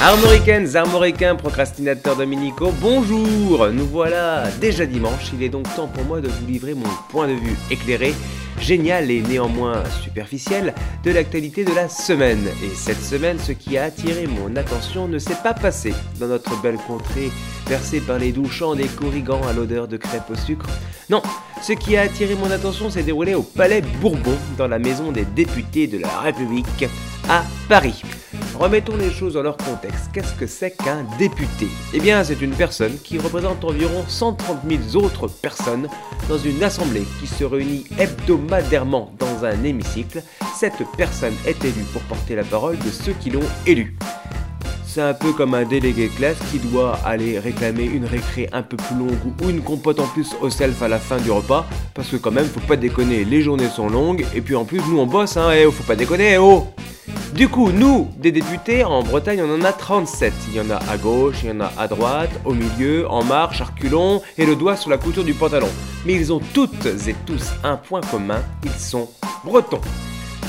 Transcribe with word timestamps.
Armoricaines, 0.00 0.76
armoricains, 0.76 1.34
procrastinateurs 1.34 2.14
dominicaux, 2.14 2.72
bonjour 2.80 3.66
Nous 3.72 3.84
voilà 3.84 4.44
déjà 4.60 4.86
dimanche, 4.86 5.32
il 5.34 5.42
est 5.42 5.48
donc 5.48 5.64
temps 5.74 5.88
pour 5.88 6.04
moi 6.04 6.20
de 6.20 6.28
vous 6.28 6.46
livrer 6.46 6.74
mon 6.74 6.88
point 7.10 7.26
de 7.26 7.32
vue 7.32 7.56
éclairé, 7.68 8.14
génial 8.60 9.10
et 9.10 9.20
néanmoins 9.22 9.82
superficiel 10.04 10.72
de 11.02 11.10
l'actualité 11.10 11.64
de 11.64 11.74
la 11.74 11.88
semaine. 11.88 12.46
Et 12.62 12.76
cette 12.76 13.02
semaine, 13.02 13.40
ce 13.40 13.50
qui 13.50 13.76
a 13.76 13.84
attiré 13.84 14.28
mon 14.28 14.54
attention 14.54 15.08
ne 15.08 15.18
s'est 15.18 15.42
pas 15.42 15.52
passé 15.52 15.92
dans 16.20 16.28
notre 16.28 16.62
belle 16.62 16.78
contrée, 16.86 17.32
versée 17.66 18.00
par 18.00 18.20
les 18.20 18.30
doux 18.30 18.48
des 18.76 18.86
corrigans 18.86 19.42
à 19.48 19.52
l'odeur 19.52 19.88
de 19.88 19.96
crêpes 19.96 20.30
au 20.30 20.36
sucre. 20.36 20.66
Non, 21.10 21.22
ce 21.60 21.72
qui 21.72 21.96
a 21.96 22.02
attiré 22.02 22.36
mon 22.36 22.52
attention 22.52 22.88
s'est 22.88 23.02
déroulé 23.02 23.34
au 23.34 23.42
Palais 23.42 23.82
Bourbon, 24.00 24.36
dans 24.56 24.68
la 24.68 24.78
maison 24.78 25.10
des 25.10 25.24
députés 25.24 25.88
de 25.88 25.98
la 25.98 26.20
République, 26.20 26.86
à 27.28 27.42
Paris. 27.68 28.00
Remettons 28.58 28.96
les 28.96 29.12
choses 29.12 29.34
dans 29.34 29.42
leur 29.42 29.56
contexte. 29.56 30.10
Qu'est-ce 30.12 30.34
que 30.34 30.48
c'est 30.48 30.72
qu'un 30.72 31.04
député? 31.16 31.68
Eh 31.94 32.00
bien, 32.00 32.24
c'est 32.24 32.42
une 32.42 32.50
personne 32.50 32.98
qui 33.04 33.16
représente 33.16 33.64
environ 33.64 34.04
130 34.08 34.58
000 34.92 35.04
autres 35.04 35.28
personnes 35.28 35.86
dans 36.28 36.38
une 36.38 36.60
assemblée 36.64 37.04
qui 37.20 37.28
se 37.28 37.44
réunit 37.44 37.84
hebdomadairement 38.00 39.12
dans 39.16 39.44
un 39.44 39.62
hémicycle. 39.62 40.24
Cette 40.56 40.82
personne 40.96 41.34
est 41.46 41.64
élue 41.64 41.84
pour 41.92 42.02
porter 42.02 42.34
la 42.34 42.42
parole 42.42 42.76
de 42.78 42.90
ceux 42.90 43.12
qui 43.12 43.30
l'ont 43.30 43.48
élu. 43.64 43.96
C'est 44.84 45.02
un 45.02 45.14
peu 45.14 45.32
comme 45.32 45.54
un 45.54 45.64
délégué 45.64 46.08
classe 46.08 46.38
qui 46.50 46.58
doit 46.58 46.98
aller 47.04 47.38
réclamer 47.38 47.84
une 47.84 48.06
récré 48.06 48.48
un 48.52 48.62
peu 48.62 48.76
plus 48.76 48.96
longue 48.96 49.40
ou 49.40 49.50
une 49.50 49.60
compote 49.60 50.00
en 50.00 50.06
plus 50.08 50.34
au 50.40 50.50
self 50.50 50.82
à 50.82 50.88
la 50.88 50.98
fin 50.98 51.18
du 51.18 51.30
repas. 51.30 51.64
Parce 51.94 52.08
que 52.08 52.16
quand 52.16 52.32
même, 52.32 52.46
faut 52.46 52.58
pas 52.58 52.76
déconner, 52.76 53.24
les 53.24 53.40
journées 53.40 53.68
sont 53.68 53.88
longues. 53.88 54.26
Et 54.34 54.40
puis 54.40 54.56
en 54.56 54.64
plus, 54.64 54.80
nous 54.88 54.98
on 54.98 55.06
bosse, 55.06 55.36
hein, 55.36 55.52
et 55.52 55.64
oh, 55.64 55.70
faut 55.70 55.84
pas 55.84 55.94
déconner, 55.94 56.32
eh 56.32 56.38
oh 56.38 56.66
du 57.34 57.48
coup, 57.48 57.70
nous, 57.70 58.08
des 58.16 58.32
députés, 58.32 58.84
en 58.84 59.02
Bretagne, 59.02 59.42
on 59.42 59.54
en 59.54 59.64
a 59.64 59.72
37. 59.72 60.32
Il 60.48 60.56
y 60.56 60.60
en 60.60 60.70
a 60.70 60.76
à 60.76 60.96
gauche, 60.96 61.36
il 61.42 61.50
y 61.50 61.52
en 61.52 61.60
a 61.60 61.72
à 61.78 61.86
droite, 61.86 62.30
au 62.44 62.54
milieu, 62.54 63.08
en 63.10 63.22
marche, 63.22 63.60
reculons 63.62 64.22
et 64.36 64.46
le 64.46 64.56
doigt 64.56 64.76
sur 64.76 64.90
la 64.90 64.98
couture 64.98 65.24
du 65.24 65.34
pantalon. 65.34 65.68
Mais 66.06 66.14
ils 66.14 66.32
ont 66.32 66.40
toutes 66.54 66.86
et 66.86 67.14
tous 67.26 67.52
un 67.64 67.76
point 67.76 68.00
commun, 68.00 68.42
ils 68.64 68.70
sont 68.70 69.08
bretons. 69.44 69.80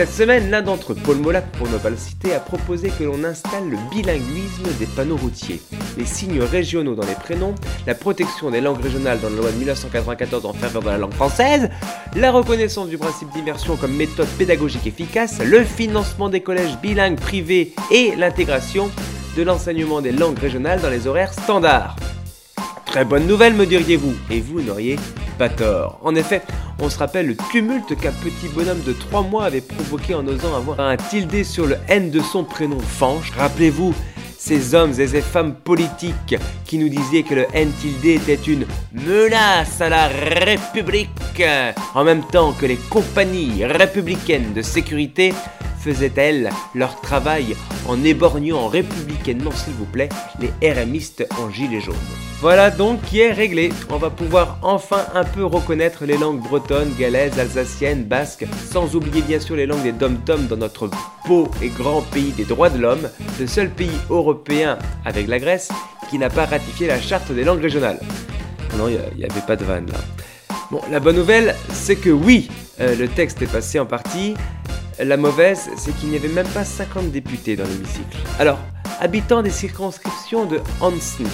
Cette 0.00 0.14
semaine, 0.14 0.48
l'un 0.50 0.62
d'entre 0.62 0.92
eux, 0.92 0.96
Paul 1.04 1.18
Molac 1.18 1.44
pour 1.58 1.68
ne 1.68 1.76
pas 1.76 1.90
le 1.90 1.96
citer, 1.98 2.32
a 2.32 2.40
proposé 2.40 2.88
que 2.88 3.04
l'on 3.04 3.22
installe 3.22 3.68
le 3.68 3.76
bilinguisme 3.90 4.72
des 4.78 4.86
panneaux 4.86 5.18
routiers, 5.18 5.60
les 5.98 6.06
signes 6.06 6.40
régionaux 6.40 6.94
dans 6.94 7.06
les 7.06 7.14
prénoms, 7.14 7.54
la 7.86 7.94
protection 7.94 8.50
des 8.50 8.62
langues 8.62 8.80
régionales 8.80 9.20
dans 9.20 9.28
la 9.28 9.36
loi 9.36 9.50
de 9.50 9.58
1994 9.58 10.46
en 10.46 10.54
faveur 10.54 10.80
de 10.80 10.88
la 10.88 10.96
langue 10.96 11.12
française, 11.12 11.68
la 12.16 12.30
reconnaissance 12.30 12.88
du 12.88 12.96
principe 12.96 13.30
d'immersion 13.34 13.76
comme 13.76 13.94
méthode 13.94 14.26
pédagogique 14.38 14.86
efficace, 14.86 15.38
le 15.44 15.64
financement 15.64 16.30
des 16.30 16.40
collèges 16.40 16.78
bilingues 16.78 17.20
privés 17.20 17.74
et 17.90 18.16
l'intégration 18.16 18.90
de 19.36 19.42
l'enseignement 19.42 20.00
des 20.00 20.12
langues 20.12 20.38
régionales 20.38 20.80
dans 20.80 20.88
les 20.88 21.08
horaires 21.08 21.34
standards. 21.34 21.96
Très 22.86 23.04
bonne 23.04 23.26
nouvelle, 23.26 23.52
me 23.52 23.66
diriez-vous, 23.66 24.14
et 24.30 24.40
vous 24.40 24.62
n'auriez 24.62 24.96
pas 25.38 25.50
tort. 25.50 26.00
En 26.02 26.14
effet, 26.14 26.40
on 26.80 26.88
se 26.88 26.98
rappelle 26.98 27.26
le 27.26 27.36
tumulte 27.50 27.96
qu'un 27.98 28.12
petit 28.12 28.48
bonhomme 28.54 28.82
de 28.86 28.92
3 28.92 29.22
mois 29.22 29.44
avait 29.44 29.60
provoqué 29.60 30.14
en 30.14 30.26
osant 30.26 30.54
avoir 30.56 30.80
un 30.80 30.96
tilde 30.96 31.44
sur 31.44 31.66
le 31.66 31.76
N 31.88 32.10
de 32.10 32.20
son 32.20 32.44
prénom 32.44 32.80
Fanche. 32.80 33.32
Rappelez-vous, 33.36 33.94
ces 34.38 34.74
hommes 34.74 34.98
et 34.98 35.06
ces 35.06 35.20
femmes 35.20 35.54
politiques 35.54 36.36
qui 36.64 36.78
nous 36.78 36.88
disaient 36.88 37.22
que 37.22 37.34
le 37.34 37.46
N 37.52 37.70
tilde 37.80 38.04
était 38.06 38.34
une 38.34 38.64
menace 38.92 39.80
à 39.80 39.90
la 39.90 40.08
République, 40.08 41.42
en 41.94 42.04
même 42.04 42.22
temps 42.24 42.52
que 42.52 42.66
les 42.66 42.76
compagnies 42.76 43.64
républicaines 43.64 44.54
de 44.54 44.62
sécurité 44.62 45.34
faisaient-elles 45.82 46.50
leur 46.74 47.00
travail 47.00 47.56
en 47.88 48.02
éborgnant 48.04 48.68
républicainement, 48.68 49.50
s'il 49.50 49.74
vous 49.74 49.86
plaît, 49.86 50.08
les 50.38 50.72
RMistes 50.72 51.26
en 51.38 51.50
gilet 51.50 51.80
jaune? 51.80 51.94
Voilà 52.40 52.70
donc 52.70 53.02
qui 53.02 53.20
est 53.20 53.32
réglé. 53.32 53.70
On 53.90 53.98
va 53.98 54.08
pouvoir 54.08 54.58
enfin 54.62 55.04
un 55.14 55.24
peu 55.24 55.44
reconnaître 55.44 56.06
les 56.06 56.16
langues 56.16 56.40
bretonnes, 56.40 56.92
galaises, 56.98 57.38
alsaciennes, 57.38 58.04
basques, 58.04 58.46
sans 58.70 58.94
oublier 58.94 59.20
bien 59.20 59.40
sûr 59.40 59.56
les 59.56 59.66
langues 59.66 59.82
des 59.82 59.92
dom-toms 59.92 60.48
dans 60.48 60.56
notre 60.56 60.88
beau 61.26 61.50
et 61.62 61.68
grand 61.68 62.00
pays 62.00 62.32
des 62.32 62.44
droits 62.44 62.70
de 62.70 62.78
l'homme, 62.78 63.10
le 63.38 63.46
seul 63.46 63.68
pays 63.68 63.98
européen 64.08 64.78
avec 65.04 65.28
la 65.28 65.38
Grèce 65.38 65.68
qui 66.08 66.18
n'a 66.18 66.30
pas 66.30 66.46
ratifié 66.46 66.86
la 66.86 67.00
charte 67.00 67.30
des 67.30 67.44
langues 67.44 67.60
régionales. 67.60 68.00
Non, 68.78 68.88
il 68.88 68.98
n'y 69.18 69.24
avait 69.24 69.46
pas 69.46 69.56
de 69.56 69.64
vanne 69.64 69.90
là. 69.90 69.98
Bon, 70.70 70.80
la 70.90 71.00
bonne 71.00 71.16
nouvelle, 71.16 71.54
c'est 71.72 71.96
que 71.96 72.10
oui, 72.10 72.48
euh, 72.80 72.94
le 72.94 73.08
texte 73.08 73.42
est 73.42 73.52
passé 73.52 73.78
en 73.80 73.86
partie, 73.86 74.34
la 75.04 75.16
mauvaise, 75.16 75.70
c'est 75.76 75.96
qu'il 75.96 76.10
n'y 76.10 76.16
avait 76.16 76.28
même 76.28 76.48
pas 76.48 76.64
50 76.64 77.10
députés 77.10 77.56
dans 77.56 77.64
l'hémicycle. 77.64 78.18
Alors, 78.38 78.58
habitants 79.00 79.42
des 79.42 79.50
circonscriptions 79.50 80.44
de 80.44 80.60
Hansny, 80.80 81.26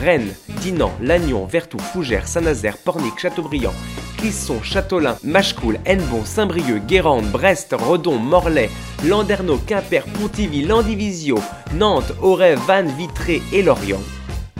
Rennes, 0.00 0.34
Dinan, 0.60 0.92
Lannion, 1.00 1.44
Vertou, 1.46 1.78
Fougères, 1.78 2.26
Saint-Nazaire, 2.26 2.78
Pornic, 2.78 3.18
Châteaubriand, 3.18 3.74
Clisson, 4.16 4.62
Châteaulin, 4.62 5.16
Machecoul, 5.22 5.78
Hennebon, 5.84 6.24
Saint-Brieuc, 6.24 6.86
Guérande, 6.86 7.26
Brest, 7.26 7.74
Redon, 7.78 8.18
Morlaix, 8.18 8.70
Landerneau, 9.04 9.58
Quimper, 9.58 10.04
Pontivy, 10.04 10.62
Landivisio, 10.64 11.38
Nantes, 11.74 12.12
Auray, 12.22 12.54
Vannes, 12.66 12.92
Vitré 12.96 13.42
et 13.52 13.62
Lorient. 13.62 14.00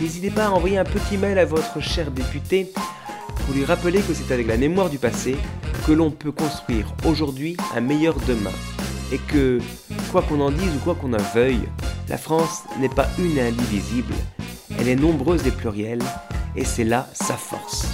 N'hésitez 0.00 0.30
pas 0.30 0.46
à 0.46 0.50
envoyer 0.50 0.78
un 0.78 0.84
petit 0.84 1.16
mail 1.16 1.38
à 1.38 1.44
votre 1.44 1.80
cher 1.80 2.10
député 2.10 2.72
pour 3.46 3.54
lui 3.54 3.64
rappeler 3.64 4.00
que 4.00 4.14
c'est 4.14 4.32
avec 4.32 4.46
la 4.46 4.56
mémoire 4.56 4.90
du 4.90 4.98
passé 4.98 5.36
que 5.86 5.92
l'on 5.92 6.10
peut 6.10 6.32
construire 6.32 6.86
aujourd'hui 7.04 7.56
un 7.74 7.80
meilleur 7.80 8.14
demain. 8.26 8.52
Et 9.12 9.18
que, 9.18 9.58
quoi 10.10 10.22
qu'on 10.22 10.40
en 10.40 10.50
dise 10.50 10.74
ou 10.76 10.78
quoi 10.84 10.94
qu'on 10.94 11.12
en 11.12 11.22
veuille, 11.34 11.68
la 12.08 12.18
France 12.18 12.62
n'est 12.80 12.88
pas 12.88 13.08
une 13.18 13.38
et 13.38 13.42
indivisible, 13.42 14.14
elle 14.78 14.88
est 14.88 14.96
nombreuse 14.96 15.46
et 15.46 15.50
plurielle, 15.50 16.02
et 16.56 16.64
c'est 16.64 16.84
là 16.84 17.08
sa 17.12 17.34
force. 17.34 17.86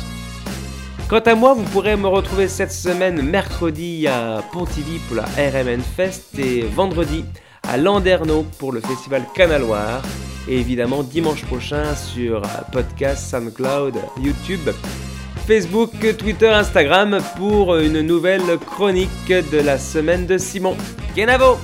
Quant 1.09 1.21
à 1.21 1.35
moi, 1.35 1.55
vous 1.55 1.65
pourrez 1.65 1.97
me 1.97 2.07
retrouver 2.07 2.49
cette 2.49 2.73
semaine 2.73 3.23
mercredi 3.23 4.07
à 4.07 4.43
Pontivy 4.53 4.99
pour 5.09 5.17
la 5.17 5.25
RMN 5.25 5.81
Fest 5.81 6.39
et 6.39 6.63
vendredi 6.63 7.25
à 7.67 7.77
Landerneau 7.77 8.45
pour 8.59 8.73
le 8.73 8.81
festival 8.81 9.23
Canaloir 9.35 10.03
et 10.49 10.59
évidemment 10.59 11.03
dimanche 11.03 11.45
prochain 11.45 11.95
sur 11.95 12.43
podcast, 12.73 13.31
SoundCloud, 13.31 13.95
YouTube 14.23 14.69
Facebook, 15.49 15.93
Twitter, 16.19 16.51
Instagram 16.51 17.21
pour 17.39 17.75
une 17.77 18.03
nouvelle 18.03 18.59
chronique 18.67 19.29
de 19.29 19.59
la 19.65 19.79
semaine 19.79 20.27
de 20.27 20.37
Simon. 20.37 20.77
Kenavo 21.17 21.57